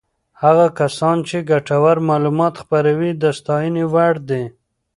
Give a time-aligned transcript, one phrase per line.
[0.43, 4.43] هغه کسان چې ګټور معلومات خپروي د ستاینې وړ دي.